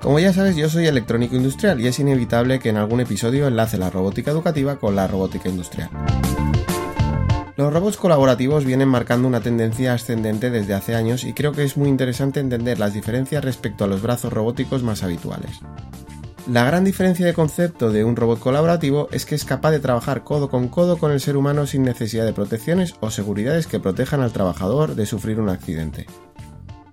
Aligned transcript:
Como 0.00 0.18
ya 0.18 0.32
sabes, 0.32 0.56
yo 0.56 0.70
soy 0.70 0.86
electrónico 0.86 1.36
industrial 1.36 1.78
y 1.78 1.86
es 1.86 1.98
inevitable 1.98 2.58
que 2.58 2.70
en 2.70 2.78
algún 2.78 3.00
episodio 3.00 3.46
enlace 3.46 3.76
la 3.76 3.90
robótica 3.90 4.30
educativa 4.30 4.76
con 4.76 4.96
la 4.96 5.06
robótica 5.06 5.50
industrial. 5.50 5.90
Los 7.56 7.70
robots 7.70 7.98
colaborativos 7.98 8.64
vienen 8.64 8.88
marcando 8.88 9.28
una 9.28 9.42
tendencia 9.42 9.92
ascendente 9.92 10.48
desde 10.48 10.72
hace 10.72 10.94
años 10.94 11.24
y 11.24 11.34
creo 11.34 11.52
que 11.52 11.64
es 11.64 11.76
muy 11.76 11.90
interesante 11.90 12.40
entender 12.40 12.78
las 12.78 12.94
diferencias 12.94 13.44
respecto 13.44 13.84
a 13.84 13.88
los 13.88 14.00
brazos 14.00 14.32
robóticos 14.32 14.82
más 14.82 15.02
habituales. 15.02 15.60
La 16.50 16.64
gran 16.64 16.84
diferencia 16.84 17.26
de 17.26 17.34
concepto 17.34 17.92
de 17.92 18.02
un 18.02 18.16
robot 18.16 18.38
colaborativo 18.38 19.08
es 19.12 19.26
que 19.26 19.34
es 19.34 19.44
capaz 19.44 19.72
de 19.72 19.80
trabajar 19.80 20.24
codo 20.24 20.48
con 20.48 20.68
codo 20.68 20.96
con 20.96 21.12
el 21.12 21.20
ser 21.20 21.36
humano 21.36 21.66
sin 21.66 21.82
necesidad 21.82 22.24
de 22.24 22.32
protecciones 22.32 22.94
o 23.00 23.10
seguridades 23.10 23.66
que 23.66 23.80
protejan 23.80 24.22
al 24.22 24.32
trabajador 24.32 24.94
de 24.94 25.04
sufrir 25.04 25.38
un 25.38 25.50
accidente. 25.50 26.06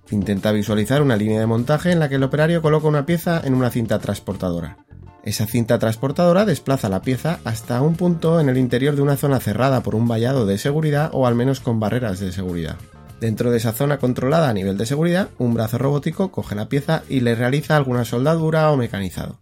Intenta 0.10 0.52
visualizar 0.52 1.02
una 1.02 1.18
línea 1.18 1.40
de 1.40 1.46
montaje 1.46 1.92
en 1.92 2.00
la 2.00 2.08
que 2.08 2.16
el 2.16 2.24
operario 2.24 2.62
coloca 2.62 2.88
una 2.88 3.06
pieza 3.06 3.42
en 3.44 3.54
una 3.54 3.70
cinta 3.70 4.00
transportadora. 4.00 4.78
Esa 5.24 5.46
cinta 5.46 5.78
transportadora 5.78 6.46
desplaza 6.46 6.88
la 6.88 7.02
pieza 7.02 7.40
hasta 7.44 7.82
un 7.82 7.96
punto 7.96 8.40
en 8.40 8.48
el 8.48 8.58
interior 8.58 8.96
de 8.96 9.02
una 9.02 9.18
zona 9.18 9.42
cerrada 9.42 9.84
por 9.84 9.96
un 9.96 10.08
vallado 10.08 10.46
de 10.46 10.58
seguridad 10.58 11.10
o 11.12 11.28
al 11.28 11.36
menos 11.36 11.60
con 11.60 11.82
barreras 11.82 12.22
de 12.22 12.32
seguridad. 12.32 12.78
Dentro 13.20 13.52
de 13.52 13.58
esa 13.58 13.74
zona 13.74 13.98
controlada 13.98 14.48
a 14.48 14.54
nivel 14.54 14.78
de 14.78 14.86
seguridad, 14.86 15.28
un 15.38 15.54
brazo 15.54 15.78
robótico 15.78 16.32
coge 16.32 16.56
la 16.56 16.70
pieza 16.70 17.04
y 17.10 17.20
le 17.20 17.36
realiza 17.36 17.76
alguna 17.76 18.06
soldadura 18.06 18.72
o 18.72 18.78
mecanizado. 18.78 19.40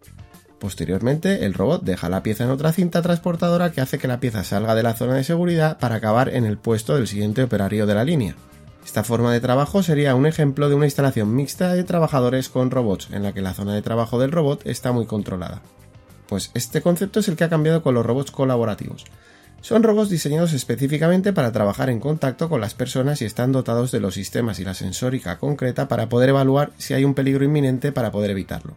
Posteriormente, 0.59 1.45
el 1.45 1.53
robot 1.53 1.83
deja 1.83 2.09
la 2.09 2.23
pieza 2.23 2.45
en 2.45 2.49
otra 2.49 2.71
cinta 2.71 3.03
transportadora 3.03 3.71
que 3.71 3.81
hace 3.81 3.99
que 3.99 4.07
la 4.07 4.19
pieza 4.19 4.43
salga 4.43 4.73
de 4.73 4.81
la 4.81 4.95
zona 4.95 5.13
de 5.13 5.23
seguridad 5.23 5.77
para 5.77 5.95
acabar 5.95 6.29
en 6.29 6.45
el 6.45 6.57
puesto 6.57 6.95
del 6.95 7.07
siguiente 7.07 7.43
operario 7.43 7.85
de 7.85 7.93
la 7.93 8.03
línea. 8.03 8.35
Esta 8.85 9.03
forma 9.03 9.33
de 9.33 9.41
trabajo 9.41 9.81
sería 9.81 10.13
un 10.13 10.27
ejemplo 10.27 10.69
de 10.69 10.75
una 10.75 10.85
instalación 10.85 11.35
mixta 11.35 11.73
de 11.73 11.83
trabajadores 11.83 12.49
con 12.49 12.69
robots, 12.69 13.09
en 13.11 13.23
la 13.23 13.33
que 13.33 13.41
la 13.41 13.55
zona 13.55 13.73
de 13.73 13.81
trabajo 13.81 14.19
del 14.19 14.31
robot 14.31 14.65
está 14.65 14.91
muy 14.91 15.07
controlada. 15.07 15.63
Pues 16.27 16.51
este 16.53 16.81
concepto 16.81 17.19
es 17.19 17.27
el 17.27 17.35
que 17.35 17.43
ha 17.43 17.49
cambiado 17.49 17.81
con 17.81 17.95
los 17.95 18.05
robots 18.05 18.29
colaborativos. 18.31 19.05
Son 19.61 19.81
robots 19.81 20.11
diseñados 20.11 20.53
específicamente 20.53 21.33
para 21.33 21.51
trabajar 21.51 21.89
en 21.89 21.99
contacto 21.99 22.47
con 22.47 22.61
las 22.61 22.75
personas 22.75 23.21
y 23.23 23.25
están 23.25 23.51
dotados 23.51 23.91
de 23.91 23.99
los 23.99 24.13
sistemas 24.13 24.59
y 24.59 24.63
la 24.63 24.75
sensórica 24.75 25.39
concreta 25.39 25.87
para 25.87 26.07
poder 26.07 26.29
evaluar 26.29 26.71
si 26.77 26.93
hay 26.93 27.03
un 27.03 27.15
peligro 27.15 27.43
inminente 27.43 27.91
para 27.91 28.11
poder 28.11 28.29
evitarlo. 28.29 28.75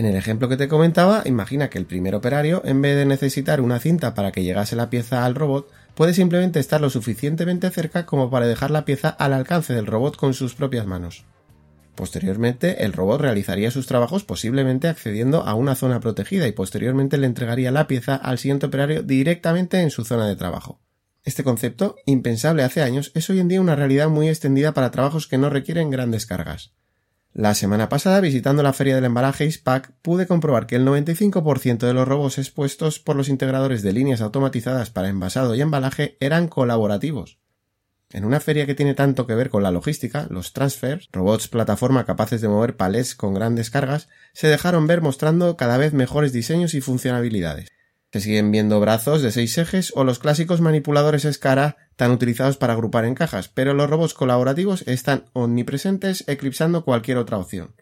En 0.00 0.06
el 0.06 0.16
ejemplo 0.16 0.48
que 0.48 0.56
te 0.56 0.66
comentaba, 0.66 1.24
imagina 1.26 1.68
que 1.68 1.76
el 1.76 1.84
primer 1.84 2.14
operario, 2.14 2.62
en 2.64 2.80
vez 2.80 2.96
de 2.96 3.04
necesitar 3.04 3.60
una 3.60 3.80
cinta 3.80 4.14
para 4.14 4.32
que 4.32 4.42
llegase 4.42 4.74
la 4.74 4.88
pieza 4.88 5.26
al 5.26 5.34
robot, 5.34 5.70
puede 5.94 6.14
simplemente 6.14 6.58
estar 6.58 6.80
lo 6.80 6.88
suficientemente 6.88 7.68
cerca 7.68 8.06
como 8.06 8.30
para 8.30 8.46
dejar 8.46 8.70
la 8.70 8.86
pieza 8.86 9.10
al 9.10 9.34
alcance 9.34 9.74
del 9.74 9.84
robot 9.84 10.16
con 10.16 10.32
sus 10.32 10.54
propias 10.54 10.86
manos. 10.86 11.26
Posteriormente, 11.96 12.82
el 12.82 12.94
robot 12.94 13.20
realizaría 13.20 13.70
sus 13.70 13.86
trabajos 13.86 14.24
posiblemente 14.24 14.88
accediendo 14.88 15.42
a 15.42 15.52
una 15.52 15.74
zona 15.74 16.00
protegida 16.00 16.48
y 16.48 16.52
posteriormente 16.52 17.18
le 17.18 17.26
entregaría 17.26 17.70
la 17.70 17.86
pieza 17.86 18.16
al 18.16 18.38
siguiente 18.38 18.64
operario 18.64 19.02
directamente 19.02 19.82
en 19.82 19.90
su 19.90 20.06
zona 20.06 20.26
de 20.26 20.36
trabajo. 20.36 20.80
Este 21.24 21.44
concepto, 21.44 21.96
impensable 22.06 22.62
hace 22.62 22.80
años, 22.80 23.12
es 23.14 23.28
hoy 23.28 23.38
en 23.38 23.48
día 23.48 23.60
una 23.60 23.76
realidad 23.76 24.08
muy 24.08 24.30
extendida 24.30 24.72
para 24.72 24.92
trabajos 24.92 25.26
que 25.26 25.36
no 25.36 25.50
requieren 25.50 25.90
grandes 25.90 26.24
cargas. 26.24 26.72
La 27.32 27.54
semana 27.54 27.88
pasada, 27.88 28.20
visitando 28.20 28.64
la 28.64 28.72
feria 28.72 28.96
del 28.96 29.04
embalaje 29.04 29.46
ISPAC, 29.46 29.92
pude 30.02 30.26
comprobar 30.26 30.66
que 30.66 30.74
el 30.74 30.84
95% 30.84 31.78
de 31.78 31.94
los 31.94 32.08
robots 32.08 32.38
expuestos 32.38 32.98
por 32.98 33.14
los 33.14 33.28
integradores 33.28 33.82
de 33.82 33.92
líneas 33.92 34.20
automatizadas 34.20 34.90
para 34.90 35.08
envasado 35.08 35.54
y 35.54 35.60
embalaje 35.60 36.16
eran 36.18 36.48
colaborativos. 36.48 37.38
En 38.12 38.24
una 38.24 38.40
feria 38.40 38.66
que 38.66 38.74
tiene 38.74 38.94
tanto 38.94 39.28
que 39.28 39.36
ver 39.36 39.50
con 39.50 39.62
la 39.62 39.70
logística, 39.70 40.26
los 40.28 40.52
transfers, 40.52 41.08
robots 41.12 41.46
plataforma 41.46 42.04
capaces 42.04 42.40
de 42.40 42.48
mover 42.48 42.76
palés 42.76 43.14
con 43.14 43.32
grandes 43.32 43.70
cargas, 43.70 44.08
se 44.32 44.48
dejaron 44.48 44.88
ver 44.88 45.00
mostrando 45.00 45.56
cada 45.56 45.78
vez 45.78 45.92
mejores 45.92 46.32
diseños 46.32 46.74
y 46.74 46.80
funcionalidades. 46.80 47.68
Se 48.12 48.20
siguen 48.20 48.50
viendo 48.50 48.80
brazos 48.80 49.22
de 49.22 49.30
seis 49.30 49.56
ejes 49.56 49.92
o 49.94 50.02
los 50.02 50.18
clásicos 50.18 50.60
manipuladores 50.60 51.24
escara 51.24 51.76
tan 51.94 52.10
utilizados 52.10 52.56
para 52.56 52.72
agrupar 52.72 53.04
en 53.04 53.14
cajas, 53.14 53.48
pero 53.48 53.72
los 53.72 53.88
robots 53.88 54.14
colaborativos 54.14 54.82
están 54.88 55.26
omnipresentes 55.32 56.24
eclipsando 56.26 56.84
cualquier 56.84 57.18
otra 57.18 57.38
opción. 57.38 57.74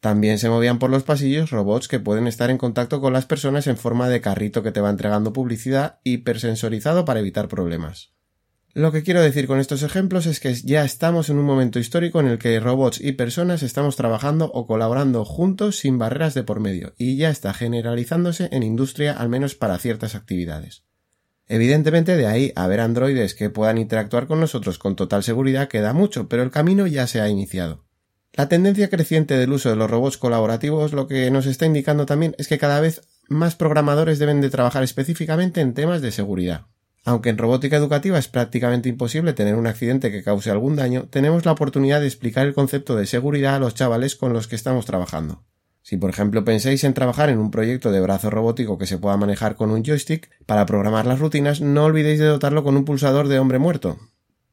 También 0.00 0.38
se 0.38 0.48
movían 0.48 0.78
por 0.78 0.90
los 0.90 1.02
pasillos 1.02 1.50
robots 1.50 1.88
que 1.88 2.00
pueden 2.00 2.26
estar 2.26 2.50
en 2.50 2.58
contacto 2.58 3.00
con 3.00 3.12
las 3.12 3.26
personas 3.26 3.66
en 3.66 3.76
forma 3.76 4.08
de 4.08 4.22
carrito 4.22 4.62
que 4.62 4.72
te 4.72 4.80
va 4.80 4.90
entregando 4.90 5.34
publicidad 5.34 5.98
hipersensorizado 6.02 7.04
para 7.04 7.20
evitar 7.20 7.48
problemas. 7.48 8.13
Lo 8.76 8.90
que 8.90 9.04
quiero 9.04 9.22
decir 9.22 9.46
con 9.46 9.60
estos 9.60 9.84
ejemplos 9.84 10.26
es 10.26 10.40
que 10.40 10.52
ya 10.52 10.84
estamos 10.84 11.30
en 11.30 11.38
un 11.38 11.44
momento 11.44 11.78
histórico 11.78 12.18
en 12.18 12.26
el 12.26 12.38
que 12.38 12.58
robots 12.58 13.00
y 13.00 13.12
personas 13.12 13.62
estamos 13.62 13.94
trabajando 13.94 14.50
o 14.52 14.66
colaborando 14.66 15.24
juntos 15.24 15.78
sin 15.78 15.96
barreras 15.96 16.34
de 16.34 16.42
por 16.42 16.58
medio, 16.58 16.92
y 16.98 17.16
ya 17.16 17.30
está 17.30 17.54
generalizándose 17.54 18.48
en 18.50 18.64
industria 18.64 19.12
al 19.12 19.28
menos 19.28 19.54
para 19.54 19.78
ciertas 19.78 20.16
actividades. 20.16 20.82
Evidentemente 21.46 22.16
de 22.16 22.26
ahí 22.26 22.52
a 22.56 22.64
androides 22.64 23.36
que 23.36 23.48
puedan 23.48 23.78
interactuar 23.78 24.26
con 24.26 24.40
nosotros 24.40 24.78
con 24.78 24.96
total 24.96 25.22
seguridad 25.22 25.68
queda 25.68 25.92
mucho, 25.92 26.28
pero 26.28 26.42
el 26.42 26.50
camino 26.50 26.88
ya 26.88 27.06
se 27.06 27.20
ha 27.20 27.28
iniciado. 27.28 27.84
La 28.32 28.48
tendencia 28.48 28.90
creciente 28.90 29.38
del 29.38 29.52
uso 29.52 29.70
de 29.70 29.76
los 29.76 29.88
robots 29.88 30.16
colaborativos 30.16 30.92
lo 30.92 31.06
que 31.06 31.30
nos 31.30 31.46
está 31.46 31.64
indicando 31.64 32.06
también 32.06 32.34
es 32.38 32.48
que 32.48 32.58
cada 32.58 32.80
vez 32.80 33.02
más 33.28 33.54
programadores 33.54 34.18
deben 34.18 34.40
de 34.40 34.50
trabajar 34.50 34.82
específicamente 34.82 35.60
en 35.60 35.74
temas 35.74 36.02
de 36.02 36.10
seguridad. 36.10 36.66
Aunque 37.04 37.28
en 37.28 37.38
robótica 37.38 37.76
educativa 37.76 38.18
es 38.18 38.28
prácticamente 38.28 38.88
imposible 38.88 39.34
tener 39.34 39.56
un 39.56 39.66
accidente 39.66 40.10
que 40.10 40.22
cause 40.22 40.50
algún 40.50 40.74
daño, 40.74 41.06
tenemos 41.10 41.44
la 41.44 41.52
oportunidad 41.52 42.00
de 42.00 42.06
explicar 42.06 42.46
el 42.46 42.54
concepto 42.54 42.96
de 42.96 43.06
seguridad 43.06 43.56
a 43.56 43.58
los 43.58 43.74
chavales 43.74 44.16
con 44.16 44.32
los 44.32 44.48
que 44.48 44.56
estamos 44.56 44.86
trabajando. 44.86 45.44
Si 45.82 45.98
por 45.98 46.08
ejemplo 46.08 46.46
pensáis 46.46 46.82
en 46.82 46.94
trabajar 46.94 47.28
en 47.28 47.38
un 47.38 47.50
proyecto 47.50 47.92
de 47.92 48.00
brazo 48.00 48.30
robótico 48.30 48.78
que 48.78 48.86
se 48.86 48.96
pueda 48.96 49.18
manejar 49.18 49.54
con 49.54 49.70
un 49.70 49.84
joystick, 49.84 50.30
para 50.46 50.64
programar 50.64 51.04
las 51.04 51.18
rutinas 51.18 51.60
no 51.60 51.84
olvidéis 51.84 52.20
de 52.20 52.24
dotarlo 52.24 52.64
con 52.64 52.74
un 52.74 52.86
pulsador 52.86 53.28
de 53.28 53.38
hombre 53.38 53.58
muerto. 53.58 53.98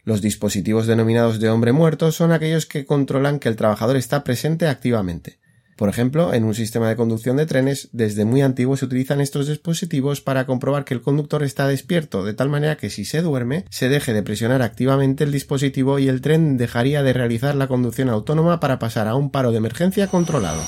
Los 0.03 0.22
dispositivos 0.22 0.88
denominados 0.88 1.39
de 1.39 1.50
hombre 1.50 1.72
muerto 1.72 2.12
son 2.12 2.33
aquellos 2.33 2.66
que 2.66 2.85
controlan 2.85 3.39
que 3.39 3.47
el 3.47 3.56
trabajador 3.56 3.95
está 3.95 4.25
presente 4.25 4.68
activamente. 4.68 5.39
Por 5.81 5.90
ejemplo, 5.90 6.31
en 6.36 6.44
un 6.44 6.53
sistema 6.53 6.88
de 6.88 6.96
conducción 6.96 7.38
de 7.38 7.47
trenes, 7.47 7.90
desde 7.92 8.24
muy 8.24 8.44
antiguo 8.44 8.78
se 8.78 8.86
utilizan 8.86 9.19
estos 9.19 9.47
dispositivos 9.47 10.22
para 10.22 10.46
comprobar 10.46 10.86
que 10.86 10.94
el 10.94 11.02
conductor 11.02 11.42
está 11.42 11.68
despierto, 11.68 12.24
de 12.24 12.36
tal 12.36 12.50
manera 12.50 12.78
que 12.78 12.92
si 12.92 13.03
se 13.03 13.24
duerme, 13.24 13.66
se 13.72 13.90
deje 13.90 14.14
de 14.14 14.22
presionar 14.22 14.62
activamente 14.62 15.24
el 15.24 15.31
dispositivo 15.31 15.98
y 15.98 16.07
el 16.07 16.22
tren 16.22 16.56
dejaría 16.56 17.01
de 17.01 17.13
realizar 17.13 17.56
la 17.56 17.68
conducción 17.68 18.10
autónoma 18.10 18.60
para 18.60 18.78
pasar 18.78 19.07
a 19.07 19.16
un 19.16 19.31
paro 19.31 19.50
de 19.50 19.57
emergencia 19.57 20.06
controlado. 20.06 20.62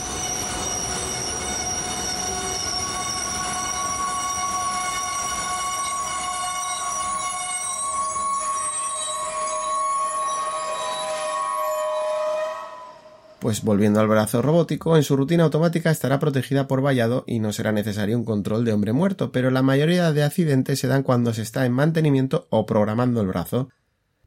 Pues 13.44 13.62
volviendo 13.62 14.00
al 14.00 14.07
brazo 14.07 14.42
robótico, 14.42 14.95
en 14.95 15.04
su 15.04 15.18
rutina 15.18 15.44
automática 15.44 15.92
estará 15.92 16.18
protegida 16.18 16.66
por 16.66 16.81
vallado 16.81 17.25
y 17.28 17.40
no 17.40 17.51
será 17.51 17.74
necesario 17.74 18.18
un 18.18 18.24
control 18.24 18.63
de 18.63 18.72
hombre 18.72 18.94
muerto, 18.94 19.34
pero 19.34 19.51
la 19.51 19.62
mayoría 19.62 20.13
de 20.13 20.24
accidentes 20.24 20.80
se 20.80 20.88
dan 20.88 21.04
cuando 21.04 21.34
se 21.34 21.42
está 21.42 21.66
en 21.66 21.74
mantenimiento 21.74 22.48
o 22.51 22.66
programando 22.66 23.19
el 23.19 23.28
brazo. 23.28 23.68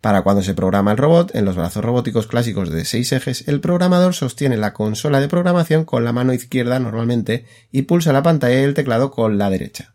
Para 0.02 0.20
cuando 0.20 0.42
se 0.42 0.52
programa 0.52 0.92
el 0.92 0.98
robot, 0.98 1.34
en 1.34 1.46
los 1.46 1.56
brazos 1.56 1.82
robóticos 1.82 2.26
clásicos 2.26 2.68
de 2.68 2.84
seis 2.84 3.10
ejes, 3.10 3.48
el 3.48 3.62
programador 3.62 4.12
sostiene 4.12 4.58
la 4.58 4.74
consola 4.74 5.18
de 5.18 5.28
programación 5.28 5.86
con 5.86 6.04
la 6.04 6.12
mano 6.12 6.34
izquierda 6.34 6.78
normalmente 6.78 7.46
y 7.72 7.82
pulsa 7.82 8.12
la 8.12 8.22
pantalla 8.22 8.60
y 8.60 8.64
el 8.64 8.74
teclado 8.74 9.10
con 9.10 9.38
la 9.38 9.48
derecha. 9.48 9.94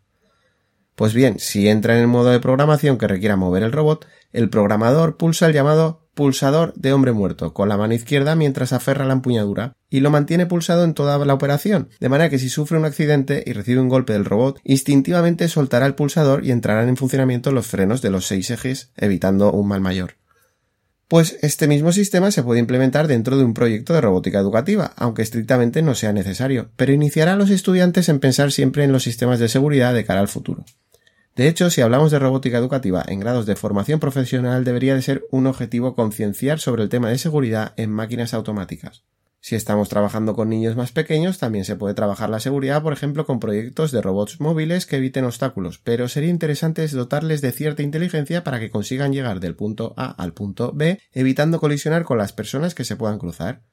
Pues 0.95 1.13
bien, 1.13 1.38
si 1.38 1.69
entra 1.69 1.94
en 1.94 2.01
el 2.01 2.07
modo 2.07 2.31
de 2.31 2.39
programación 2.39 2.97
que 2.97 3.07
requiera 3.07 3.35
mover 3.35 3.62
el 3.62 3.71
robot, 3.71 4.07
el 4.33 4.50
programador 4.50 5.17
pulsa 5.17 5.45
el 5.45 5.53
llamado 5.53 6.00
pulsador 6.13 6.73
de 6.75 6.93
hombre 6.93 7.11
muerto 7.11 7.53
con 7.53 7.69
la 7.69 7.77
mano 7.77 7.93
izquierda 7.93 8.35
mientras 8.35 8.73
aferra 8.73 9.05
la 9.05 9.13
empuñadura 9.13 9.75
y 9.89 9.99
lo 9.99 10.09
mantiene 10.09 10.45
pulsado 10.45 10.83
en 10.83 10.93
toda 10.93 11.23
la 11.25 11.33
operación, 11.33 11.89
de 11.99 12.09
manera 12.09 12.29
que 12.29 12.39
si 12.39 12.49
sufre 12.49 12.77
un 12.77 12.85
accidente 12.85 13.43
y 13.45 13.53
recibe 13.53 13.81
un 13.81 13.89
golpe 13.89 14.13
del 14.13 14.25
robot, 14.25 14.59
instintivamente 14.63 15.47
soltará 15.47 15.85
el 15.85 15.95
pulsador 15.95 16.45
y 16.45 16.51
entrarán 16.51 16.89
en 16.89 16.97
funcionamiento 16.97 17.51
los 17.51 17.67
frenos 17.67 18.01
de 18.01 18.09
los 18.09 18.25
seis 18.25 18.49
ejes, 18.49 18.91
evitando 18.97 19.51
un 19.51 19.67
mal 19.67 19.81
mayor. 19.81 20.15
Pues 21.07 21.37
este 21.41 21.67
mismo 21.67 21.91
sistema 21.91 22.31
se 22.31 22.41
puede 22.41 22.61
implementar 22.61 23.07
dentro 23.07 23.37
de 23.37 23.43
un 23.43 23.53
proyecto 23.53 23.93
de 23.93 23.99
robótica 23.99 24.39
educativa, 24.39 24.93
aunque 24.95 25.21
estrictamente 25.21 25.81
no 25.81 25.93
sea 25.93 26.13
necesario, 26.13 26.69
pero 26.77 26.93
iniciará 26.93 27.33
a 27.33 27.35
los 27.35 27.49
estudiantes 27.49 28.07
en 28.07 28.21
pensar 28.21 28.53
siempre 28.53 28.85
en 28.85 28.93
los 28.93 29.03
sistemas 29.03 29.37
de 29.39 29.49
seguridad 29.49 29.93
de 29.93 30.05
cara 30.05 30.21
al 30.21 30.29
futuro. 30.29 30.63
De 31.35 31.47
hecho, 31.47 31.69
si 31.69 31.81
hablamos 31.81 32.11
de 32.11 32.19
robótica 32.19 32.57
educativa 32.57 33.03
en 33.07 33.21
grados 33.21 33.45
de 33.45 33.55
formación 33.55 33.99
profesional, 34.01 34.65
debería 34.65 34.95
de 34.95 35.01
ser 35.01 35.23
un 35.31 35.47
objetivo 35.47 35.95
concienciar 35.95 36.59
sobre 36.59 36.83
el 36.83 36.89
tema 36.89 37.09
de 37.09 37.17
seguridad 37.17 37.73
en 37.77 37.89
máquinas 37.89 38.33
automáticas. 38.33 39.05
Si 39.43 39.55
estamos 39.55 39.89
trabajando 39.89 40.35
con 40.35 40.49
niños 40.49 40.75
más 40.75 40.91
pequeños, 40.91 41.39
también 41.39 41.65
se 41.65 41.75
puede 41.75 41.95
trabajar 41.95 42.29
la 42.29 42.39
seguridad, 42.39 42.83
por 42.83 42.93
ejemplo, 42.93 43.25
con 43.25 43.39
proyectos 43.39 43.91
de 43.91 44.01
robots 44.01 44.39
móviles 44.39 44.85
que 44.85 44.97
eviten 44.97 45.25
obstáculos, 45.25 45.79
pero 45.79 46.07
sería 46.07 46.29
interesante 46.29 46.87
dotarles 46.87 47.41
de 47.41 47.51
cierta 47.51 47.81
inteligencia 47.81 48.43
para 48.43 48.59
que 48.59 48.69
consigan 48.69 49.13
llegar 49.13 49.39
del 49.39 49.55
punto 49.55 49.95
A 49.97 50.11
al 50.11 50.33
punto 50.33 50.73
B, 50.75 50.99
evitando 51.11 51.59
colisionar 51.59 52.03
con 52.03 52.19
las 52.19 52.33
personas 52.33 52.75
que 52.75 52.83
se 52.83 52.95
puedan 52.97 53.17
cruzar. 53.17 53.63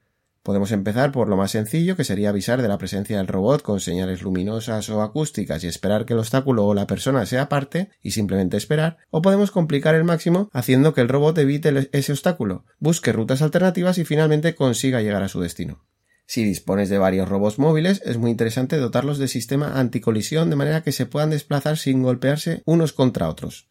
Podemos 0.48 0.72
empezar 0.72 1.12
por 1.12 1.28
lo 1.28 1.36
más 1.36 1.50
sencillo, 1.50 1.94
que 1.94 2.04
sería 2.04 2.30
avisar 2.30 2.62
de 2.62 2.68
la 2.68 2.78
presencia 2.78 3.18
del 3.18 3.26
robot 3.26 3.60
con 3.60 3.80
señales 3.80 4.22
luminosas 4.22 4.88
o 4.88 5.02
acústicas 5.02 5.62
y 5.62 5.66
esperar 5.66 6.06
que 6.06 6.14
el 6.14 6.20
obstáculo 6.20 6.64
o 6.64 6.72
la 6.72 6.86
persona 6.86 7.26
sea 7.26 7.42
aparte 7.42 7.90
y 8.02 8.12
simplemente 8.12 8.56
esperar, 8.56 8.96
o 9.10 9.20
podemos 9.20 9.50
complicar 9.50 9.94
el 9.94 10.04
máximo 10.04 10.48
haciendo 10.54 10.94
que 10.94 11.02
el 11.02 11.10
robot 11.10 11.36
evite 11.36 11.90
ese 11.92 12.12
obstáculo, 12.12 12.64
busque 12.78 13.12
rutas 13.12 13.42
alternativas 13.42 13.98
y 13.98 14.06
finalmente 14.06 14.54
consiga 14.54 15.02
llegar 15.02 15.22
a 15.22 15.28
su 15.28 15.42
destino. 15.42 15.84
Si 16.24 16.44
dispones 16.44 16.88
de 16.88 16.96
varios 16.96 17.28
robots 17.28 17.58
móviles, 17.58 18.00
es 18.06 18.16
muy 18.16 18.30
interesante 18.30 18.78
dotarlos 18.78 19.18
de 19.18 19.28
sistema 19.28 19.78
anticolisión 19.78 20.48
de 20.48 20.56
manera 20.56 20.82
que 20.82 20.92
se 20.92 21.04
puedan 21.04 21.28
desplazar 21.28 21.76
sin 21.76 22.02
golpearse 22.02 22.62
unos 22.64 22.94
contra 22.94 23.28
otros. 23.28 23.68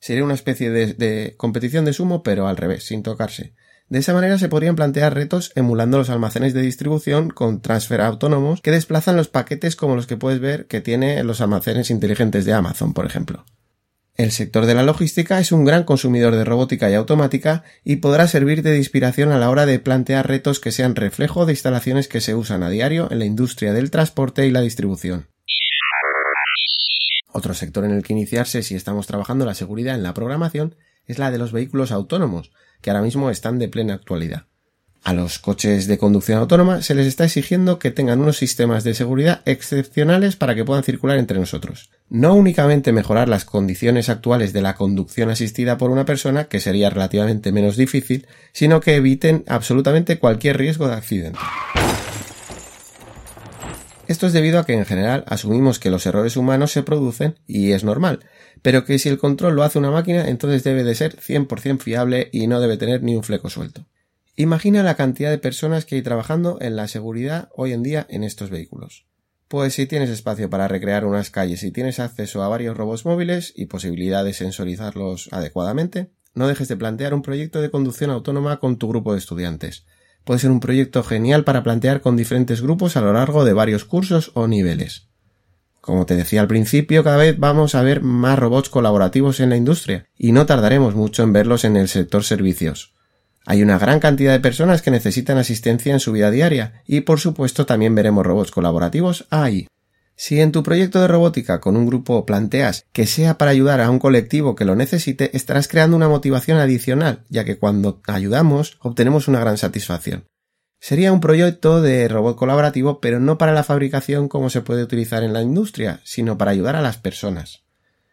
Sería 0.00 0.24
una 0.24 0.34
especie 0.34 0.70
de 0.70 1.34
competición 1.36 1.84
de 1.84 1.92
sumo, 1.92 2.24
pero 2.24 2.48
al 2.48 2.56
revés, 2.56 2.84
sin 2.84 3.04
tocarse. 3.04 3.54
De 3.88 4.00
esa 4.00 4.12
manera 4.12 4.36
se 4.38 4.48
podrían 4.48 4.74
plantear 4.74 5.14
retos 5.14 5.52
emulando 5.54 5.98
los 5.98 6.10
almacenes 6.10 6.54
de 6.54 6.62
distribución 6.62 7.30
con 7.30 7.60
transfer 7.60 8.00
autónomos 8.00 8.60
que 8.60 8.72
desplazan 8.72 9.16
los 9.16 9.28
paquetes 9.28 9.76
como 9.76 9.94
los 9.94 10.08
que 10.08 10.16
puedes 10.16 10.40
ver 10.40 10.66
que 10.66 10.80
tiene 10.80 11.22
los 11.22 11.40
almacenes 11.40 11.90
inteligentes 11.90 12.44
de 12.44 12.52
Amazon, 12.52 12.94
por 12.94 13.06
ejemplo. 13.06 13.44
El 14.16 14.32
sector 14.32 14.66
de 14.66 14.74
la 14.74 14.82
logística 14.82 15.38
es 15.38 15.52
un 15.52 15.64
gran 15.64 15.84
consumidor 15.84 16.34
de 16.34 16.44
robótica 16.44 16.90
y 16.90 16.94
automática 16.94 17.62
y 17.84 17.96
podrá 17.96 18.26
servir 18.26 18.62
de 18.62 18.76
inspiración 18.78 19.30
a 19.30 19.38
la 19.38 19.50
hora 19.50 19.66
de 19.66 19.78
plantear 19.78 20.26
retos 20.26 20.58
que 20.58 20.72
sean 20.72 20.96
reflejo 20.96 21.46
de 21.46 21.52
instalaciones 21.52 22.08
que 22.08 22.22
se 22.22 22.34
usan 22.34 22.62
a 22.62 22.70
diario 22.70 23.08
en 23.12 23.18
la 23.20 23.26
industria 23.26 23.72
del 23.72 23.90
transporte 23.90 24.46
y 24.46 24.50
la 24.50 24.62
distribución. 24.62 25.26
Otro 27.30 27.52
sector 27.52 27.84
en 27.84 27.90
el 27.90 28.02
que 28.02 28.14
iniciarse 28.14 28.62
si 28.62 28.74
estamos 28.74 29.06
trabajando 29.06 29.44
la 29.44 29.54
seguridad 29.54 29.94
en 29.94 30.02
la 30.02 30.14
programación 30.14 30.74
es 31.06 31.18
la 31.18 31.30
de 31.30 31.38
los 31.38 31.52
vehículos 31.52 31.92
autónomos, 31.92 32.50
que 32.80 32.90
ahora 32.90 33.02
mismo 33.02 33.30
están 33.30 33.58
de 33.58 33.68
plena 33.68 33.94
actualidad. 33.94 34.46
A 35.06 35.12
los 35.12 35.38
coches 35.38 35.86
de 35.86 35.98
conducción 35.98 36.38
autónoma 36.38 36.82
se 36.82 36.96
les 36.96 37.06
está 37.06 37.26
exigiendo 37.26 37.78
que 37.78 37.92
tengan 37.92 38.20
unos 38.20 38.38
sistemas 38.38 38.82
de 38.82 38.92
seguridad 38.92 39.40
excepcionales 39.44 40.34
para 40.34 40.56
que 40.56 40.64
puedan 40.64 40.82
circular 40.82 41.16
entre 41.18 41.38
nosotros. 41.38 41.90
No 42.08 42.34
únicamente 42.34 42.90
mejorar 42.90 43.28
las 43.28 43.44
condiciones 43.44 44.08
actuales 44.08 44.52
de 44.52 44.62
la 44.62 44.74
conducción 44.74 45.30
asistida 45.30 45.78
por 45.78 45.92
una 45.92 46.06
persona, 46.06 46.48
que 46.48 46.58
sería 46.58 46.90
relativamente 46.90 47.52
menos 47.52 47.76
difícil, 47.76 48.26
sino 48.52 48.80
que 48.80 48.96
eviten 48.96 49.44
absolutamente 49.46 50.18
cualquier 50.18 50.58
riesgo 50.58 50.88
de 50.88 50.94
accidente. 50.94 51.38
Esto 54.08 54.26
es 54.26 54.32
debido 54.32 54.58
a 54.58 54.66
que 54.66 54.72
en 54.72 54.86
general 54.86 55.24
asumimos 55.28 55.78
que 55.78 55.90
los 55.90 56.04
errores 56.06 56.36
humanos 56.36 56.72
se 56.72 56.82
producen 56.82 57.36
y 57.46 57.72
es 57.72 57.82
normal, 57.84 58.24
pero 58.66 58.84
que 58.84 58.98
si 58.98 59.08
el 59.08 59.16
control 59.16 59.54
lo 59.54 59.62
hace 59.62 59.78
una 59.78 59.92
máquina 59.92 60.28
entonces 60.28 60.64
debe 60.64 60.82
de 60.82 60.96
ser 60.96 61.20
100% 61.20 61.78
fiable 61.78 62.30
y 62.32 62.48
no 62.48 62.58
debe 62.58 62.76
tener 62.76 63.00
ni 63.00 63.14
un 63.14 63.22
fleco 63.22 63.48
suelto. 63.48 63.86
Imagina 64.34 64.82
la 64.82 64.96
cantidad 64.96 65.30
de 65.30 65.38
personas 65.38 65.84
que 65.84 65.94
hay 65.94 66.02
trabajando 66.02 66.58
en 66.60 66.74
la 66.74 66.88
seguridad 66.88 67.48
hoy 67.54 67.72
en 67.72 67.84
día 67.84 68.08
en 68.10 68.24
estos 68.24 68.50
vehículos. 68.50 69.06
Pues 69.46 69.74
si 69.74 69.86
tienes 69.86 70.10
espacio 70.10 70.50
para 70.50 70.66
recrear 70.66 71.04
unas 71.04 71.30
calles 71.30 71.62
y 71.62 71.70
tienes 71.70 72.00
acceso 72.00 72.42
a 72.42 72.48
varios 72.48 72.76
robots 72.76 73.04
móviles 73.04 73.52
y 73.54 73.66
posibilidad 73.66 74.24
de 74.24 74.32
sensorizarlos 74.32 75.28
adecuadamente, 75.30 76.10
no 76.34 76.48
dejes 76.48 76.66
de 76.66 76.76
plantear 76.76 77.14
un 77.14 77.22
proyecto 77.22 77.60
de 77.60 77.70
conducción 77.70 78.10
autónoma 78.10 78.58
con 78.58 78.78
tu 78.78 78.88
grupo 78.88 79.12
de 79.12 79.20
estudiantes 79.20 79.86
puede 80.24 80.40
ser 80.40 80.50
un 80.50 80.58
proyecto 80.58 81.04
genial 81.04 81.44
para 81.44 81.62
plantear 81.62 82.00
con 82.00 82.16
diferentes 82.16 82.60
grupos 82.60 82.96
a 82.96 83.00
lo 83.00 83.12
largo 83.12 83.44
de 83.44 83.52
varios 83.52 83.84
cursos 83.84 84.32
o 84.34 84.48
niveles. 84.48 85.06
Como 85.86 86.04
te 86.04 86.16
decía 86.16 86.40
al 86.40 86.48
principio, 86.48 87.04
cada 87.04 87.16
vez 87.16 87.38
vamos 87.38 87.76
a 87.76 87.82
ver 87.82 88.02
más 88.02 88.36
robots 88.36 88.68
colaborativos 88.68 89.38
en 89.38 89.50
la 89.50 89.56
industria, 89.56 90.08
y 90.18 90.32
no 90.32 90.44
tardaremos 90.44 90.96
mucho 90.96 91.22
en 91.22 91.32
verlos 91.32 91.64
en 91.64 91.76
el 91.76 91.86
sector 91.86 92.24
servicios. 92.24 92.92
Hay 93.44 93.62
una 93.62 93.78
gran 93.78 94.00
cantidad 94.00 94.32
de 94.32 94.40
personas 94.40 94.82
que 94.82 94.90
necesitan 94.90 95.38
asistencia 95.38 95.92
en 95.92 96.00
su 96.00 96.10
vida 96.10 96.32
diaria, 96.32 96.82
y 96.88 97.02
por 97.02 97.20
supuesto 97.20 97.66
también 97.66 97.94
veremos 97.94 98.26
robots 98.26 98.50
colaborativos 98.50 99.28
ahí. 99.30 99.68
Si 100.16 100.40
en 100.40 100.50
tu 100.50 100.64
proyecto 100.64 101.00
de 101.00 101.06
robótica 101.06 101.60
con 101.60 101.76
un 101.76 101.86
grupo 101.86 102.26
planteas 102.26 102.84
que 102.92 103.06
sea 103.06 103.38
para 103.38 103.52
ayudar 103.52 103.80
a 103.80 103.88
un 103.88 104.00
colectivo 104.00 104.56
que 104.56 104.64
lo 104.64 104.74
necesite, 104.74 105.36
estarás 105.36 105.68
creando 105.68 105.96
una 105.96 106.08
motivación 106.08 106.58
adicional, 106.58 107.22
ya 107.28 107.44
que 107.44 107.58
cuando 107.58 108.00
ayudamos 108.08 108.76
obtenemos 108.80 109.28
una 109.28 109.38
gran 109.38 109.56
satisfacción. 109.56 110.24
Sería 110.88 111.12
un 111.12 111.18
proyecto 111.18 111.82
de 111.82 112.06
robot 112.06 112.36
colaborativo, 112.36 113.00
pero 113.00 113.18
no 113.18 113.38
para 113.38 113.52
la 113.52 113.64
fabricación 113.64 114.28
como 114.28 114.50
se 114.50 114.60
puede 114.60 114.84
utilizar 114.84 115.24
en 115.24 115.32
la 115.32 115.42
industria, 115.42 115.98
sino 116.04 116.38
para 116.38 116.52
ayudar 116.52 116.76
a 116.76 116.80
las 116.80 116.96
personas. 116.96 117.64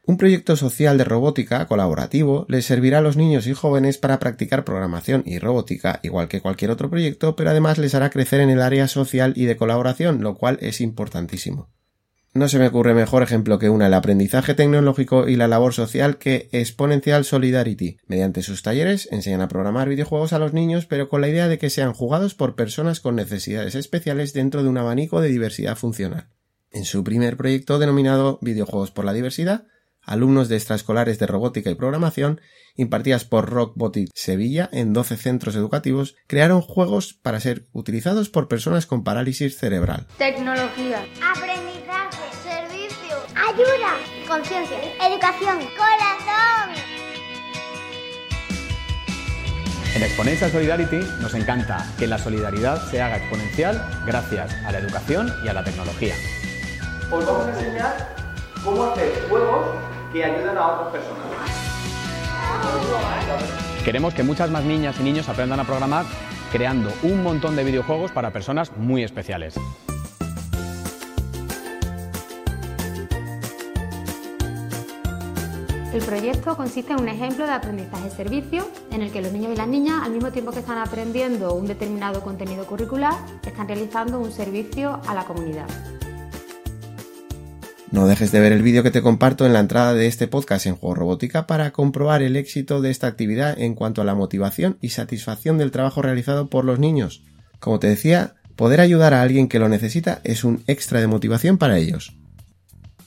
Un 0.07 0.17
proyecto 0.17 0.55
social 0.55 0.97
de 0.97 1.03
robótica 1.03 1.67
colaborativo 1.67 2.47
les 2.49 2.65
servirá 2.65 2.97
a 2.97 3.01
los 3.01 3.15
niños 3.15 3.45
y 3.45 3.53
jóvenes 3.53 3.99
para 3.99 4.17
practicar 4.17 4.65
programación 4.65 5.21
y 5.23 5.37
robótica, 5.37 5.99
igual 6.01 6.27
que 6.27 6.41
cualquier 6.41 6.71
otro 6.71 6.89
proyecto, 6.89 7.35
pero 7.35 7.51
además 7.51 7.77
les 7.77 7.93
hará 7.93 8.09
crecer 8.09 8.39
en 8.39 8.49
el 8.49 8.63
área 8.63 8.87
social 8.87 9.33
y 9.35 9.45
de 9.45 9.55
colaboración, 9.55 10.23
lo 10.23 10.33
cual 10.33 10.57
es 10.59 10.81
importantísimo. 10.81 11.69
No 12.35 12.49
se 12.49 12.57
me 12.57 12.65
ocurre 12.65 12.95
mejor 12.95 13.21
ejemplo 13.21 13.59
que 13.59 13.69
una 13.69 13.85
el 13.85 13.93
aprendizaje 13.93 14.55
tecnológico 14.55 15.27
y 15.27 15.35
la 15.35 15.47
labor 15.47 15.75
social 15.75 16.17
que 16.17 16.49
Exponential 16.51 17.25
Solidarity. 17.25 17.97
Mediante 18.07 18.41
sus 18.41 18.63
talleres 18.63 19.07
enseñan 19.11 19.41
a 19.41 19.47
programar 19.47 19.87
videojuegos 19.87 20.33
a 20.33 20.39
los 20.39 20.51
niños, 20.51 20.87
pero 20.87 21.09
con 21.09 21.21
la 21.21 21.29
idea 21.29 21.47
de 21.47 21.59
que 21.59 21.69
sean 21.69 21.93
jugados 21.93 22.33
por 22.33 22.55
personas 22.55 23.01
con 23.01 23.15
necesidades 23.15 23.75
especiales 23.75 24.33
dentro 24.33 24.63
de 24.63 24.69
un 24.69 24.79
abanico 24.79 25.21
de 25.21 25.29
diversidad 25.29 25.77
funcional. 25.77 26.29
En 26.71 26.85
su 26.85 27.03
primer 27.03 27.37
proyecto 27.37 27.77
denominado 27.77 28.39
Videojuegos 28.41 28.89
por 28.89 29.05
la 29.05 29.13
Diversidad, 29.13 29.67
alumnos 30.01 30.49
de 30.49 30.55
extraescolares 30.55 31.19
de 31.19 31.27
robótica 31.27 31.69
y 31.69 31.75
programación, 31.75 32.41
impartidas 32.75 33.25
por 33.25 33.51
Rockbotic 33.51 34.09
Sevilla 34.15 34.69
en 34.73 34.91
12 34.91 35.17
centros 35.17 35.55
educativos, 35.55 36.15
crearon 36.25 36.61
juegos 36.61 37.13
para 37.13 37.39
ser 37.39 37.67
utilizados 37.73 38.29
por 38.29 38.47
personas 38.47 38.87
con 38.87 39.03
parálisis 39.03 39.57
cerebral. 39.57 40.07
Tecnología. 40.17 41.05
Ayuda, 43.53 43.99
conciencia, 44.27 44.79
educación, 45.05 45.59
corazón. 45.77 46.73
En 49.93 50.01
Exponencial 50.01 50.51
Solidarity 50.51 50.99
nos 51.21 51.35
encanta 51.35 51.85
que 51.99 52.07
la 52.07 52.17
solidaridad 52.17 52.81
se 52.89 52.99
haga 52.99 53.17
exponencial 53.17 53.79
gracias 54.07 54.55
a 54.65 54.71
la 54.71 54.79
educación 54.79 55.31
y 55.45 55.49
a 55.49 55.53
la 55.53 55.63
tecnología. 55.63 56.15
Os 57.11 57.23
vamos 57.23 57.45
a 57.45 57.49
enseñar 57.51 58.15
cómo 58.63 58.85
hacer 58.85 59.27
juegos 59.29 59.67
que 60.11 60.25
ayudan 60.25 60.57
a 60.57 60.67
otras 60.69 60.93
personas. 60.93 61.23
Queremos 63.85 64.15
que 64.15 64.23
muchas 64.23 64.49
más 64.49 64.63
niñas 64.63 64.95
y 64.99 65.03
niños 65.03 65.29
aprendan 65.29 65.59
a 65.59 65.63
programar 65.63 66.05
creando 66.51 66.91
un 67.03 67.21
montón 67.21 67.55
de 67.55 67.63
videojuegos 67.63 68.11
para 68.11 68.31
personas 68.31 68.75
muy 68.77 69.03
especiales. 69.03 69.53
El 75.93 76.01
proyecto 76.01 76.57
consiste 76.57 76.91
en 76.91 77.01
un 77.01 77.07
ejemplo 77.07 77.45
de 77.45 77.51
aprendizaje 77.51 78.09
servicio 78.09 78.67
en 78.91 79.03
el 79.03 79.11
que 79.11 79.21
los 79.21 79.31
niños 79.31 79.51
y 79.53 79.55
las 79.55 79.67
niñas, 79.67 80.01
al 80.03 80.11
mismo 80.11 80.31
tiempo 80.31 80.51
que 80.51 80.61
están 80.61 80.79
aprendiendo 80.79 81.53
un 81.53 81.67
determinado 81.67 82.21
contenido 82.21 82.65
curricular, 82.65 83.13
están 83.45 83.67
realizando 83.67 84.19
un 84.19 84.31
servicio 84.31 84.99
a 85.05 85.13
la 85.13 85.23
comunidad. 85.25 85.67
No 87.91 88.07
dejes 88.07 88.31
de 88.31 88.39
ver 88.39 88.53
el 88.53 88.63
vídeo 88.63 88.81
que 88.81 88.89
te 88.89 89.03
comparto 89.03 89.45
en 89.45 89.53
la 89.53 89.59
entrada 89.59 89.93
de 89.93 90.07
este 90.07 90.27
podcast 90.27 90.65
en 90.65 90.77
Juego 90.77 90.95
Robótica 90.95 91.45
para 91.45 91.69
comprobar 91.69 92.23
el 92.23 92.37
éxito 92.37 92.81
de 92.81 92.89
esta 92.89 93.05
actividad 93.05 93.59
en 93.59 93.75
cuanto 93.75 94.01
a 94.01 94.05
la 94.05 94.15
motivación 94.15 94.79
y 94.81 94.89
satisfacción 94.89 95.59
del 95.59 95.69
trabajo 95.69 96.01
realizado 96.01 96.49
por 96.49 96.65
los 96.65 96.79
niños. 96.79 97.21
Como 97.59 97.77
te 97.77 97.85
decía, 97.85 98.33
poder 98.55 98.81
ayudar 98.81 99.13
a 99.13 99.21
alguien 99.21 99.47
que 99.47 99.59
lo 99.59 99.69
necesita 99.69 100.21
es 100.23 100.43
un 100.43 100.63
extra 100.65 101.01
de 101.01 101.07
motivación 101.07 101.59
para 101.59 101.77
ellos. 101.77 102.15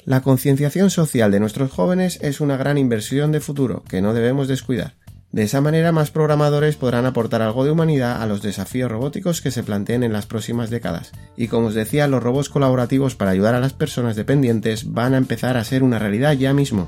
La 0.06 0.20
concienciación 0.20 0.88
social 0.90 1.32
de 1.32 1.40
nuestros 1.40 1.72
jóvenes 1.72 2.20
es 2.22 2.40
una 2.40 2.56
gran 2.56 2.78
inversión 2.78 3.32
de 3.32 3.40
futuro 3.40 3.82
que 3.88 4.00
no 4.00 4.14
debemos 4.14 4.46
descuidar. 4.46 4.94
De 5.32 5.42
esa 5.42 5.60
manera 5.60 5.90
más 5.90 6.12
programadores 6.12 6.76
podrán 6.76 7.06
aportar 7.06 7.42
algo 7.42 7.64
de 7.64 7.72
humanidad 7.72 8.22
a 8.22 8.26
los 8.26 8.40
desafíos 8.40 8.88
robóticos 8.88 9.40
que 9.40 9.50
se 9.50 9.64
planteen 9.64 10.04
en 10.04 10.12
las 10.12 10.26
próximas 10.26 10.70
décadas. 10.70 11.10
Y 11.36 11.48
como 11.48 11.66
os 11.66 11.74
decía, 11.74 12.06
los 12.06 12.22
robots 12.22 12.48
colaborativos 12.48 13.16
para 13.16 13.32
ayudar 13.32 13.56
a 13.56 13.60
las 13.60 13.72
personas 13.72 14.14
dependientes 14.14 14.92
van 14.92 15.12
a 15.12 15.18
empezar 15.18 15.56
a 15.56 15.64
ser 15.64 15.82
una 15.82 15.98
realidad 15.98 16.34
ya 16.34 16.54
mismo. 16.54 16.86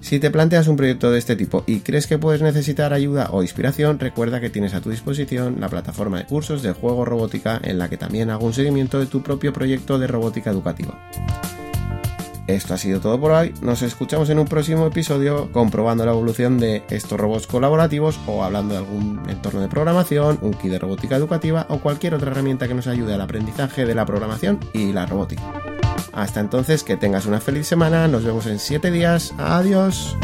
Si 0.00 0.18
te 0.18 0.30
planteas 0.30 0.68
un 0.68 0.76
proyecto 0.76 1.10
de 1.10 1.18
este 1.18 1.36
tipo 1.36 1.64
y 1.66 1.80
crees 1.80 2.06
que 2.06 2.16
puedes 2.16 2.40
necesitar 2.40 2.94
ayuda 2.94 3.28
o 3.30 3.42
inspiración, 3.42 3.98
recuerda 3.98 4.40
que 4.40 4.48
tienes 4.48 4.72
a 4.72 4.80
tu 4.80 4.88
disposición 4.88 5.60
la 5.60 5.68
plataforma 5.68 6.16
de 6.16 6.24
cursos 6.24 6.62
del 6.62 6.72
juego 6.72 7.04
robótica 7.04 7.60
en 7.62 7.78
la 7.78 7.90
que 7.90 7.98
también 7.98 8.30
hago 8.30 8.46
un 8.46 8.54
seguimiento 8.54 8.98
de 8.98 9.06
tu 9.06 9.22
propio 9.22 9.52
proyecto 9.52 9.98
de 9.98 10.06
robótica 10.06 10.48
educativa. 10.48 10.98
Esto 12.48 12.72
ha 12.72 12.78
sido 12.78 12.98
todo 12.98 13.20
por 13.20 13.30
hoy. 13.30 13.54
Nos 13.60 13.82
escuchamos 13.82 14.30
en 14.30 14.38
un 14.38 14.46
próximo 14.46 14.86
episodio 14.86 15.52
comprobando 15.52 16.06
la 16.06 16.12
evolución 16.12 16.58
de 16.58 16.82
estos 16.88 17.20
robots 17.20 17.46
colaborativos 17.46 18.18
o 18.26 18.42
hablando 18.42 18.72
de 18.72 18.78
algún 18.78 19.22
entorno 19.28 19.60
de 19.60 19.68
programación, 19.68 20.38
un 20.40 20.54
kit 20.54 20.70
de 20.70 20.78
robótica 20.78 21.14
educativa 21.14 21.66
o 21.68 21.78
cualquier 21.80 22.14
otra 22.14 22.30
herramienta 22.30 22.66
que 22.66 22.72
nos 22.72 22.86
ayude 22.86 23.12
al 23.12 23.20
aprendizaje 23.20 23.84
de 23.84 23.94
la 23.94 24.06
programación 24.06 24.58
y 24.72 24.94
la 24.94 25.04
robótica. 25.04 25.42
Hasta 26.12 26.40
entonces, 26.40 26.82
que 26.82 26.96
tengas 26.96 27.26
una 27.26 27.38
feliz 27.38 27.66
semana. 27.66 28.08
Nos 28.08 28.24
vemos 28.24 28.46
en 28.46 28.58
7 28.58 28.90
días. 28.90 29.34
Adiós. 29.36 30.16